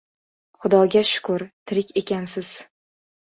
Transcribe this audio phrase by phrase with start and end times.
[0.63, 2.49] —Xudoga shukur, tirik ekansiz.